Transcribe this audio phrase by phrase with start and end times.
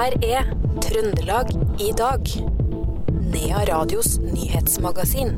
[0.00, 0.46] her er
[0.80, 1.50] Trøndelag
[1.82, 2.28] i dag.
[3.32, 5.34] Nea Radios nyhetsmagasin.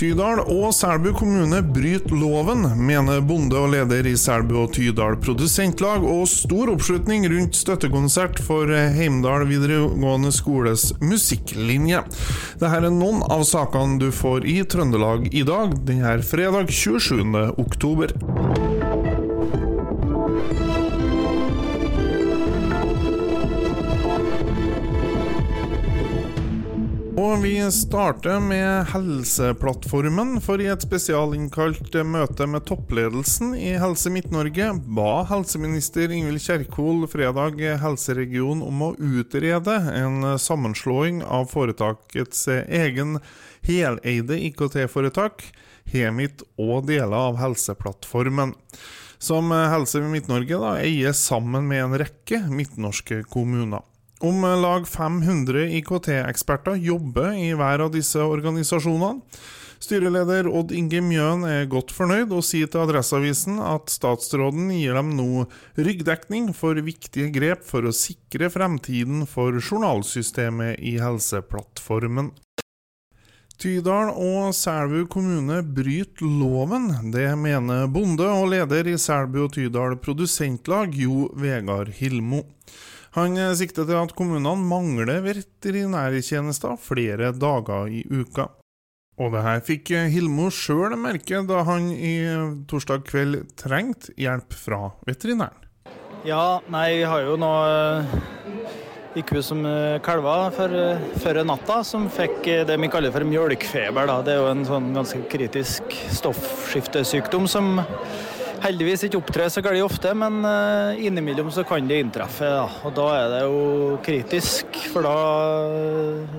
[0.00, 6.06] Tydal og Selbu kommune bryter loven, mener bonde og leder i Selbu og Tydal produsentlag,
[6.08, 12.00] og stor oppslutning rundt støttekonsert for Heimdal videregående skoles musikklinje.
[12.56, 17.28] Dette er noen av sakene du får i Trøndelag i dag, denne fredag 27.
[17.60, 18.16] oktober.
[27.22, 34.72] Og vi starter med Helseplattformen, for i et spesialinnkalt møte med toppledelsen i Helse Midt-Norge
[34.96, 43.20] ba helseminister Ingvild Kjerkol fredag helseregionen om å utrede en sammenslåing av foretakets egen
[43.68, 45.46] heleide IKT-foretak,
[45.94, 48.56] Hemit og deler av Helseplattformen
[49.22, 53.86] som Helse Midt-Norge eier sammen med en rekke midtnorske kommuner.
[54.22, 59.18] Om lag 500 IKT-eksperter jobber i hver av disse organisasjonene.
[59.82, 65.10] Styreleder Odd Inge Mjøen er godt fornøyd, og sier til Adresseavisen at statsråden gir dem
[65.18, 72.30] nå ryggdekning for viktige grep for å sikre fremtiden for journalsystemet i Helseplattformen.
[73.58, 76.92] Tydal og Selbu kommune bryter loven.
[77.10, 82.44] Det mener bonde og leder i Selbu og Tydal produsentlag, Jo Vegard Hilmo.
[83.12, 88.48] Han sikter til at kommunene mangler veterinærtjenester flere dager i uka.
[89.20, 92.14] Og det her fikk Hilmo sjøl merke da han i
[92.70, 95.58] torsdag kveld trengte hjelp fra veterinæren.
[96.24, 97.50] Ja, nei, vi har jo nå
[99.12, 99.60] ei ku som
[100.06, 104.08] kalva før natta, som fikk det vi kaller for mjølkfeber.
[104.08, 104.20] Da.
[104.24, 107.74] Det er jo en sånn ganske kritisk stoffskiftesykdom som
[108.62, 112.48] heldigvis ikke opptre så galt ofte, men uh, innimellom så kan det inntreffe.
[112.48, 112.66] Ja.
[112.86, 115.16] Og da er det jo kritisk, for da,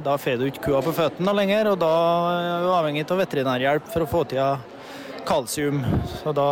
[0.05, 1.73] da får du ikke kua på føttene lenger.
[1.73, 1.95] Og da
[2.37, 4.69] er du avhengig av veterinærhjelp for å få til
[5.27, 5.83] kalsium,
[6.35, 6.47] da,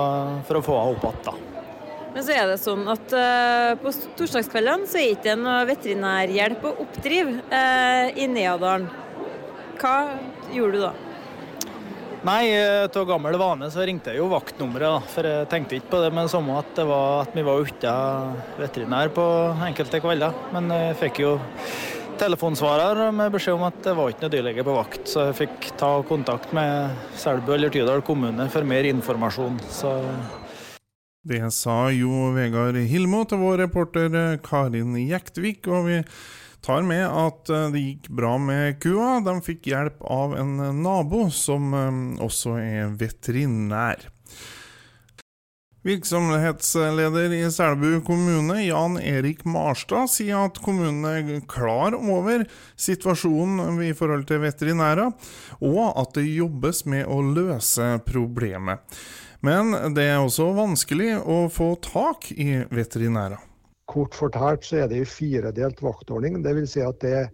[0.47, 1.47] for å få henne opp igjen.
[2.11, 6.65] Men så er det sånn at uh, på torsdagskveldene så er det ikke noe veterinærhjelp
[6.67, 8.89] å oppdrive uh, i Neadalen.
[9.79, 9.95] Hva
[10.51, 10.91] gjorde du da?
[12.21, 16.11] Nei, av gammel vane så ringte jeg jo vaktnummeret, for jeg tenkte ikke på det
[16.13, 19.23] det samme at, det var, at vi var uten veterinær på
[19.65, 20.35] enkelte kvelder.
[20.53, 21.31] Men jeg fikk jo
[22.21, 25.71] telefonsvarer med beskjed om at det var ikke noe dyrlege på vakt, så jeg fikk
[25.81, 29.57] ta kontakt med Selbu eller Tydal kommune for mer informasjon.
[29.73, 29.95] Så
[31.25, 35.65] det sa Jo Vegard Hilmo til vår reporter Karin Jektvik.
[35.73, 35.97] og vi
[36.65, 39.19] tar med at det gikk bra med kua.
[39.25, 41.73] De fikk hjelp av en nabo som
[42.21, 44.09] også er veterinær.
[45.81, 52.43] Virksomhetsleder i Selbu kommune, Jan Erik Marstad, sier at kommunen er klar over
[52.77, 55.09] situasjonen i forhold til veterinærer,
[55.57, 58.85] og at det jobbes med å løse problemet.
[59.41, 63.41] Men det er også vanskelig å få tak i veterinærer.
[63.91, 66.39] Kort fortalt så er det en firedelt vaktordning.
[66.45, 66.75] Dvs.
[66.75, 67.31] Si at det er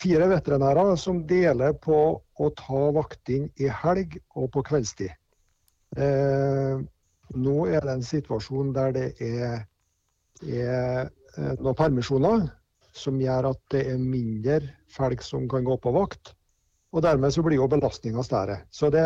[0.00, 5.12] fire veterinærer som deler på å ta vakting i helg og på kveldstid.
[6.00, 6.80] Eh,
[7.36, 9.66] nå er det en situasjon der det er,
[10.40, 11.10] er
[11.60, 12.48] noen permisjoner
[12.96, 14.60] som gjør at det er mindre
[14.90, 16.34] folk som kan gå på vakt.
[16.90, 18.62] Og dermed så blir jo belastninga større.
[18.70, 19.04] Så det,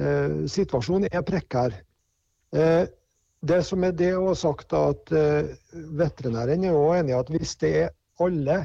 [0.00, 1.74] eh, situasjonen er prekær.
[2.52, 2.86] Eh,
[3.40, 5.50] det som er det å sagt at uh,
[5.98, 8.58] Veterinæren er også enig i at hvis det er alle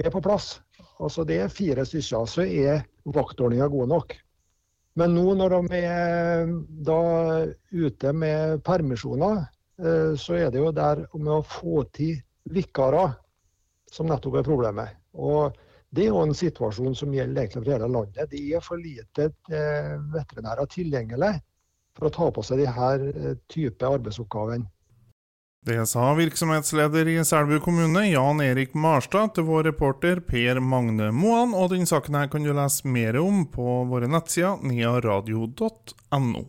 [0.00, 0.58] er på plass,
[1.00, 4.14] altså det er fire stykker, så er vaktordninga god nok.
[5.00, 6.50] Men nå når de er
[6.84, 7.00] da
[7.72, 9.44] ute med permisjoner,
[9.80, 12.18] eh, så er det jo der med å få til
[12.52, 13.14] vikarer
[13.92, 14.98] som nettopp er problemet.
[15.16, 15.56] Og
[15.92, 18.28] det er jo en situasjon som gjelder egentlig for hele landet.
[18.32, 21.34] Det er for lite eh, veterinærer tilgjengelig
[21.98, 23.08] for å ta på seg de her
[23.52, 24.68] type arbeidsoppgavene.
[25.62, 31.52] Det sa virksomhetsleder i Selbu kommune, Jan Erik Marstad, til vår reporter Per Magne Moan,
[31.54, 36.42] og den saken her kan du lese mer om på våre nettsider niaradio.no.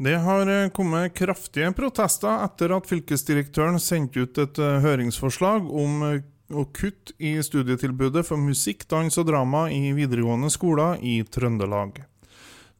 [0.00, 6.04] Det har kommet kraftige protester etter at fylkesdirektøren sendte ut et høringsforslag om
[6.52, 12.04] å kutte i studietilbudet for musikk, dans og drama i videregående skoler i Trøndelag.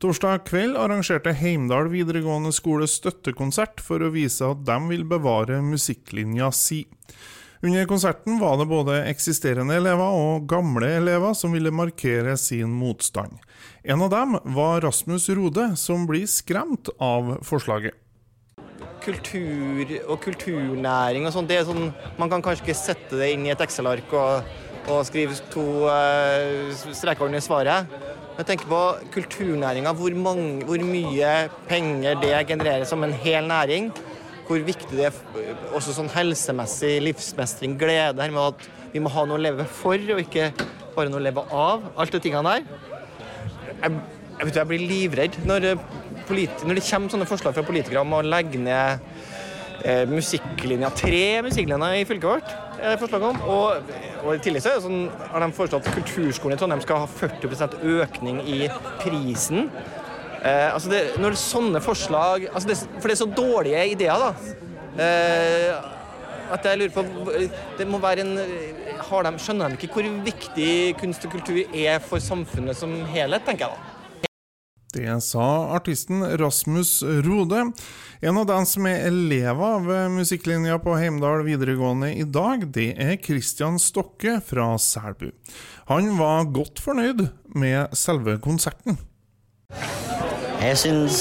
[0.00, 6.46] Torsdag kveld arrangerte Heimdal videregående skole støttekonsert for å vise at de vil bevare musikklinja
[6.56, 6.86] si.
[7.60, 13.36] Under konserten var det både eksisterende elever og gamle elever som ville markere sin motstand.
[13.84, 17.92] En av dem var Rasmus Rode, som blir skremt av forslaget.
[19.04, 23.46] kultur og kulturnæring og sånn, det er sånn Man kan kanskje ikke sette det inn
[23.46, 24.48] i et Excel-ark og,
[24.88, 28.09] og, skrive to uh, streker under svaret.
[28.38, 28.80] Jeg tenker på
[29.14, 30.14] kulturnæringa, hvor,
[30.64, 31.32] hvor, mye
[31.68, 33.90] penger det genererer som en hel næring.
[34.46, 35.18] Hvor viktig det er
[35.76, 40.00] også sånn helsemessig livsmestring, glede her med at vi må ha noe å leve for,
[40.14, 40.48] og ikke
[40.96, 41.84] bare noe å leve av.
[42.00, 42.64] Alt de tingene der.
[43.70, 44.00] Jeg,
[44.40, 45.74] jeg, jeg blir livredd når
[46.30, 49.00] når det kommer sånne forslag fra politikere om å legge ned
[49.84, 53.40] eh, musikklinja, tre musikklinjer i fylket vårt, er det forslag om.
[53.50, 53.92] Og,
[54.24, 57.78] og i tillegg så sånn, har de foreslått at kulturskolen i Trondheim skal ha 40%
[57.98, 58.64] økning i
[59.02, 59.70] prisen.
[60.40, 64.60] Eh, altså det, når sånne forslag altså det, For det er så dårlige ideer, da.
[65.04, 65.88] Eh,
[66.50, 67.34] at jeg lurer på
[67.78, 72.22] Det må være en de, Skjønner de ikke hvor viktig kunst og kultur er for
[72.22, 73.99] samfunnet som helhet, tenker jeg da.
[74.90, 75.46] Det sa
[75.76, 77.60] artisten Rasmus Rode.
[78.20, 83.20] En av dem som er elever ved musikklinja på Heimdal videregående i dag, det er
[83.22, 85.28] Kristian Stokke fra Selbu.
[85.92, 88.98] Han var godt fornøyd med selve konserten.
[90.60, 91.20] Jeg syns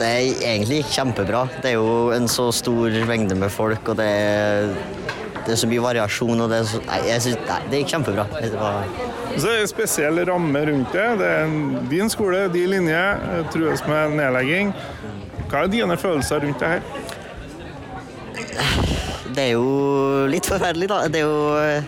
[0.00, 1.44] det er egentlig kjempebra.
[1.60, 4.72] Det er jo en så stor mengde med folk, og det er,
[5.44, 6.40] det er så mye variasjon.
[6.40, 8.26] og Det, så, nei, synes, nei, det gikk kjempebra.
[8.40, 8.88] Det var
[9.36, 11.08] så er det en spesiell ramme rundt det.
[11.20, 11.56] Det er
[11.90, 13.02] din skole, din linje,
[13.52, 14.72] trues med nedlegging.
[15.50, 16.82] Hva er dine følelser rundt det her?
[19.34, 21.00] Det er jo litt forferdelig, da.
[21.10, 21.82] Det er jo eh,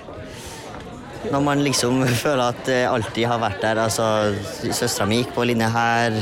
[1.30, 3.82] når man liksom føler at det alltid har vært der.
[3.86, 4.34] Altså,
[4.66, 6.18] Søstera mi gikk på linje her,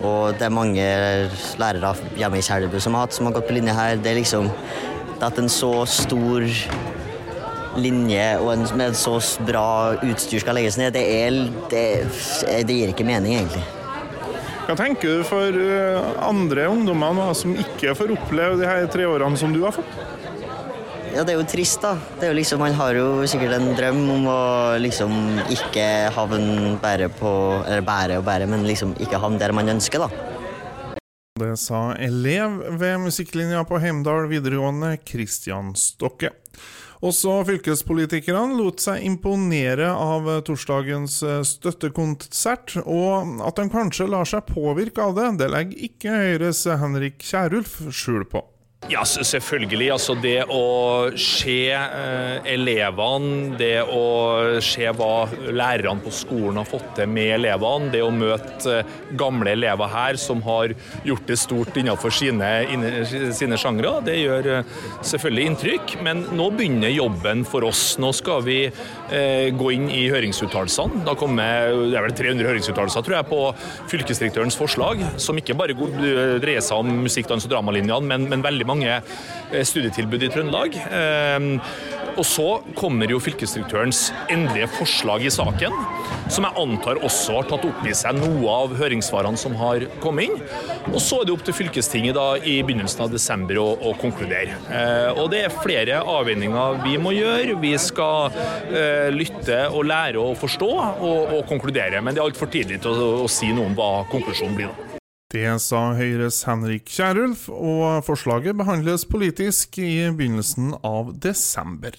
[0.00, 0.86] og det er mange
[1.60, 4.00] lærere hjemme i Selbu som har hatt som har gått på linje her.
[4.00, 4.48] Det er liksom
[5.20, 6.46] det at en så stor
[7.78, 11.36] linje og en, med så bra utstyr skal legges ned, det, er,
[11.70, 11.84] det,
[12.66, 13.62] det gir ikke mening, egentlig.
[14.66, 19.06] Hva tenker du for eh, andre ungdommer nå, som ikke får oppleve de her tre
[19.08, 19.96] årene som du har fått?
[21.10, 21.96] Ja, det er jo trist, da.
[22.20, 24.42] Det jo liksom, Man har jo sikkert en drøm om å
[24.78, 27.32] liksom ikke havne bare på
[27.64, 30.30] Eller bære og bære, men liksom ikke havne der man ønsker, da.
[31.40, 36.30] Det sa elev ved musikklinja på Heimdal videregående, Kristian Stokke.
[37.00, 44.44] Også fylkespolitikerne lot seg imponere av torsdagens eh, støttekonsert, og at de kanskje lar seg
[44.50, 48.44] påvirke av det, det legger ikke Høyres Henrik Kjærulf skjul på.
[48.88, 49.90] Ja, selvfølgelig.
[49.92, 56.94] Altså det å se eh, elevene, det å se hva lærerne på skolen har fått
[56.96, 60.72] til med elevene, det å møte eh, gamle elever her som har
[61.04, 62.48] gjort det stort innenfor sine,
[63.36, 64.72] sine sjangre, det gjør eh,
[65.12, 65.94] selvfølgelig inntrykk.
[66.06, 67.98] Men nå begynner jobben for oss.
[68.00, 68.62] Nå skal vi
[69.10, 71.02] gå inn i høringsuttalelsene.
[71.02, 73.40] Det er vel 300 høringsuttalelser tror jeg, på
[73.90, 78.68] fylkesdirektørens forslag, som ikke bare dreier seg om musikk, dans og dramalinjene, men, men veldig
[78.70, 80.78] mange eh, studietilbud i Trøndelag.
[80.94, 81.54] Ehm,
[82.18, 82.46] og så
[82.76, 85.74] kommer jo fylkesdirektørens endelige forslag i saken,
[86.30, 90.28] som jeg antar også har tatt opp i seg noe av høringssvarene som har kommet
[90.28, 90.42] inn.
[90.90, 94.58] Og så er det opp til fylkestinget da i begynnelsen av desember å, å konkludere.
[94.68, 97.58] Eh, og det er flere avveininger vi må gjøre.
[97.62, 98.36] Vi skal
[98.68, 102.94] eh, lytte og lære å forstå og, og konkludere, men det er altfor tidlig til
[102.94, 104.70] å, å si noe om hva konklusjonen blir.
[104.70, 104.89] da.
[105.30, 111.94] Det sa Høyres Henrik Kierulf, og forslaget behandles politisk i begynnelsen av desember.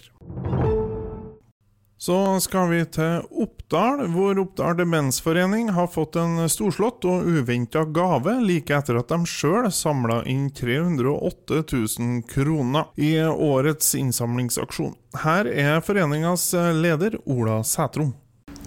[2.01, 8.33] Så skal vi til Oppdal, hvor Oppdal demensforening har fått en storslått og uventa gave
[8.43, 14.97] like etter at de sjøl samla inn 308 000 kroner i årets innsamlingsaksjon.
[15.23, 16.49] Her er foreningas
[16.81, 18.11] leder Ola Sætrom.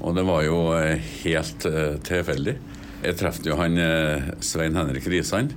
[0.00, 0.62] Og det var jo
[1.26, 2.56] helt uh, tilfeldig.
[3.04, 5.52] Jeg traff jo han eh, Svein Henrik Risan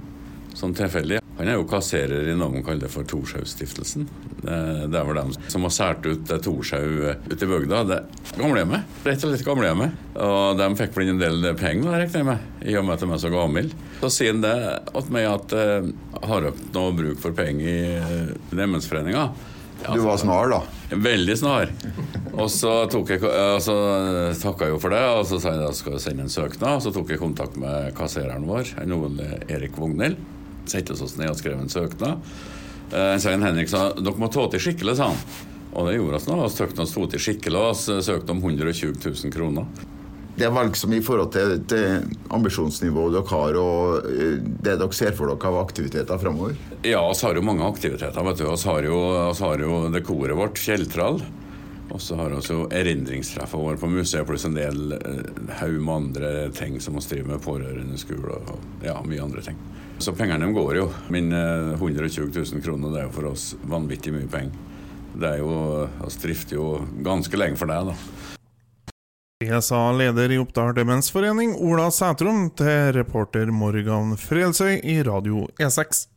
[0.58, 1.20] sånn tilfeldig.
[1.38, 4.08] Han er jo kasserer i noe man kaller for Torshaugstiftelsen.
[4.42, 7.84] Det er vel dem som har sært ut Torshau eh, ute i bygda.
[7.88, 8.00] Det
[8.40, 8.96] gamlehjemmet.
[9.06, 10.00] Rett og slett gamlehjemmet.
[10.26, 13.12] Og de fikk vel en del penger, regner jeg med, i og med at de
[13.14, 13.68] er så gamle.
[14.02, 14.56] Så sier han det
[14.98, 15.94] til meg at jeg
[16.32, 19.30] har dere noe bruk for penger i uh,
[19.86, 20.64] Ja, Du var snar, da?
[20.90, 21.70] Veldig snar.
[22.38, 23.74] Og så tok jeg, altså,
[24.38, 26.84] takka jeg jo for det, og så sa jeg at jeg skal sende en søknad.
[26.86, 30.22] Så tok jeg kontakt med kassereren vår, Ole Erik Vognhild.
[30.70, 32.24] Sette oss ned og skrev en søknad.
[32.94, 35.22] Eh, Svein Henrik sa dere må ta til skikkelig, sa han.
[35.74, 36.40] Og det gjorde vi nå.
[36.44, 39.88] Vi søkte oss til skikkelig og søkte om 120 000 kroner
[40.38, 42.04] det er valg som i forhold til, til
[42.34, 46.54] ambisjonsnivået dere har og eh, det dere ser for dere av aktiviteter framover?
[46.86, 48.22] Ja, vi har jo mange aktiviteter.
[48.28, 48.46] vet du.
[48.46, 49.00] Vi har jo,
[49.42, 51.24] har jo det koret vårt, Fjelltrall.
[51.90, 56.32] Og så har vi erindringstreffene våre på museet, pluss en del eh, haug med andre
[56.56, 59.60] ting som vi driver med pårørendeskole og ja, mye andre ting.
[60.04, 60.90] Så pengene går jo.
[61.10, 64.66] Eh, 120 000 kroner det er jo for oss vanvittig mye penger.
[65.18, 66.68] Det er jo, Vi drifter jo
[67.06, 67.96] ganske lenge for det, da.
[69.38, 76.08] Det sa leder i Oppdal demensforening, Ola Sætrom, til reporter Morgan Frelsøy i Radio E6.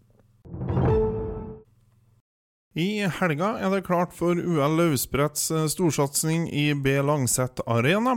[2.79, 8.13] I helga er det klart for UL Løvspretts storsatsing i B Langset Arena.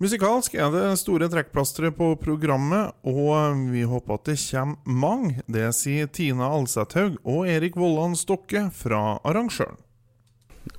[0.00, 5.42] Musikalsk er det store trekkplastere på programmet, og vi håper at det kommer mange.
[5.52, 9.76] Det sier Tina Alsethaug og Erik Vollan Stokke fra arrangøren.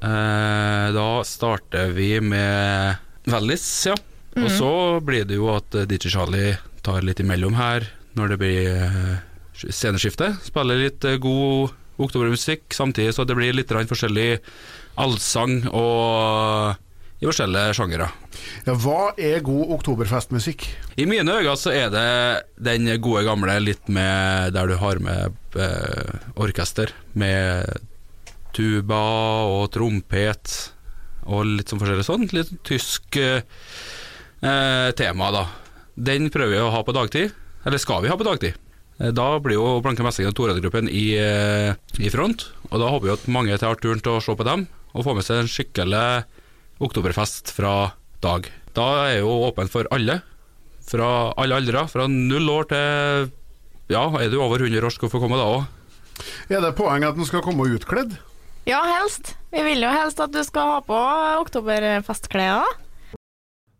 [0.01, 2.97] Eh, da starter vi med
[3.29, 3.93] Vellis, ja.
[4.31, 4.57] Og Mhm.
[4.57, 4.73] så
[5.05, 7.85] blir det jo at eh, DJ Charlie tar litt imellom her
[8.15, 9.17] når det blir eh,
[9.53, 10.37] sceneskifte.
[10.41, 11.73] Spiller litt eh, god
[12.07, 14.29] oktobermusikk, samtidig så det blir litt forskjellig
[15.01, 16.79] allsang og
[17.21, 18.07] i forskjellige sjangere.
[18.65, 20.65] Ja, hva er god oktoberfestmusikk?
[20.97, 22.07] I mine øyne så er det
[22.57, 27.69] den gode gamle litt med der du har med eh, orkester, med
[28.57, 29.01] tuba
[29.51, 30.55] og trompet
[31.29, 32.25] og litt sånn forskjellig sånn.
[32.33, 33.45] Litt tysk eh,
[34.41, 35.45] eh, tema, da.
[35.93, 38.57] Den prøver vi å ha på dagtid, eller skal vi ha på dagtid.
[39.01, 43.07] Eh, Da blir jo Blanke Messing og Toradgruppen i, eh, i front, og da håper
[43.09, 45.49] vi at mange tar turen til å se på dem, og få med seg en
[45.49, 46.23] skikkelig
[46.81, 48.49] oktoberfest fra dag.
[48.75, 50.21] Da er jo åpen for alle,
[50.85, 53.31] fra alle aldre, fra null år til
[53.91, 55.65] Ja, er du over 100 år, skal du få komme da òg.
[56.49, 58.17] Er det poeng at den skal komme utkledd?
[58.65, 59.33] Ja, helst.
[59.51, 60.95] Vi vil jo helst at du skal ha på
[61.41, 62.63] oktoberfestklær.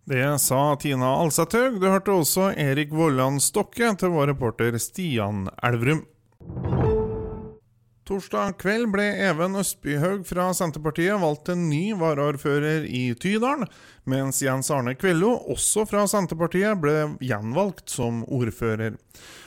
[0.06, 1.78] Det sa Tina Alsathaug.
[1.82, 6.02] Du hørte også Erik Vollan Stokke til vår reporter Stian Elverum.
[8.10, 13.70] Torsdag kveld ble Even Østbyhaug fra Senterpartiet valgt til ny varaordfører i Tydalen,
[14.10, 18.98] mens Jens Arne Kvello, også fra Senterpartiet, ble gjenvalgt som ordfører.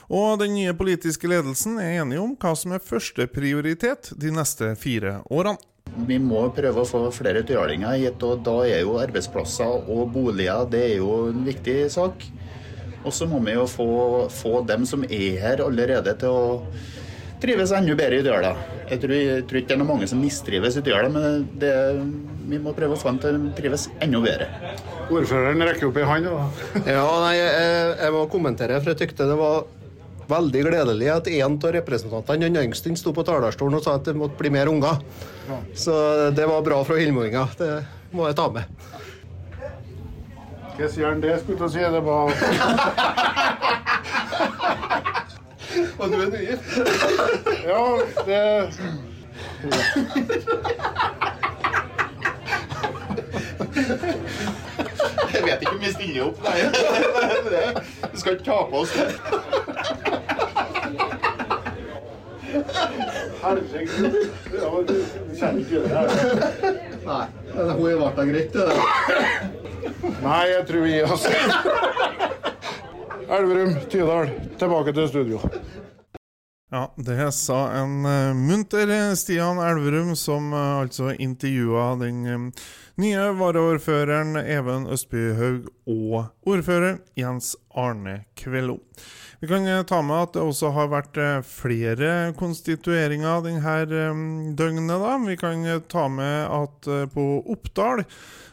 [0.06, 5.18] Og den nye politiske ledelsen er enige om hva som er førsteprioritet de neste fire
[5.26, 5.58] årene.
[5.94, 10.66] Vi må prøve å få flere tyalinger hit, og da er jo arbeidsplasser og boliger
[10.70, 12.26] det er jo en viktig sak.
[13.04, 13.86] Og så må vi jo få,
[14.32, 16.58] få dem som er her allerede til å
[17.44, 18.54] trives enda bedre i Døla.
[18.88, 21.72] Jeg tror, jeg tror ikke det er noen mange som mistrives i Døla, men det,
[22.48, 24.48] vi må prøve å få dem til å trives enda bedre.
[25.12, 26.30] Ordføreren rekker opp i hånd.
[26.88, 29.66] Ja, nei, jeg, jeg må kommentere, for jeg tykte det var
[30.28, 34.14] veldig gledelig at en av representantene, den yngste, sto på talerstolen og sa at det
[34.18, 34.96] måtte bli mer unger.
[35.76, 35.92] Så
[36.34, 37.48] det var bra fra Hillmoringa.
[37.58, 37.72] Det
[38.14, 38.64] må jeg ta med.
[40.74, 41.78] Hva sier han det, skulle jeg til å si?
[41.94, 42.26] Det var
[45.98, 46.66] Og du er nygift?
[47.64, 47.82] Ja,
[48.26, 48.40] det
[55.34, 56.58] Jeg vet ikke om vi stiller opp, nei.
[58.12, 59.08] Vi skal ikke ta på oss det.
[63.44, 64.14] Herregud.
[67.04, 67.26] Nei.
[67.54, 68.66] Hun er ble greit, det.
[70.24, 71.26] Nei, jeg tror vi gir oss.
[73.34, 75.42] Elverum, Tydal, tilbake til studio.
[76.72, 82.64] Ja, det sa en eh, munter Stian Elverum, som eh, altså intervjua den eh,
[82.98, 88.78] nye varaordføreren Even Østbyhaug og ordfører Jens Arne Kvello.
[89.40, 94.94] Vi kan eh, ta med at det også har vært eh, flere konstitueringer denne døgnet.
[95.02, 95.18] da.
[95.26, 98.04] Vi kan eh, ta med at eh, på Oppdal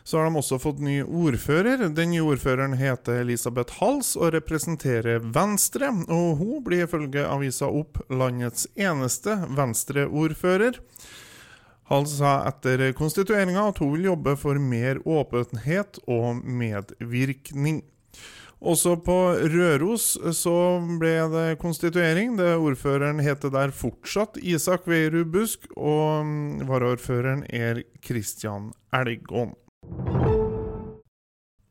[0.04, 1.86] så har de også fått ny ordfører.
[1.94, 5.92] Den nye ordføreren heter Elisabeth Hals og representerer Venstre.
[6.10, 10.82] Og hun blir ifølge avisa Opp landets eneste Venstre-ordfører.
[11.92, 17.82] Hals sa etter konstitueringa at hun vil jobbe for mer åpenhet og medvirkning.
[18.62, 19.18] Også på
[19.52, 20.56] Røros så
[21.02, 22.38] ble det konstituering.
[22.40, 29.52] Det Ordføreren heter der fortsatt Isak Veierud Busk, og mm, varaordføreren er Kristian Elgån.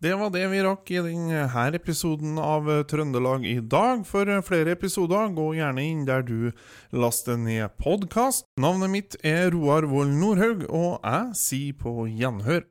[0.00, 1.42] Det var det vi rakk i denne
[1.76, 4.06] episoden av Trøndelag i dag.
[4.08, 6.54] For flere episoder, gå gjerne inn der du
[6.96, 8.46] laster ned podkast.
[8.56, 12.64] Navnet mitt er Roar Vold Nordhaug, og jeg sier på gjenhør.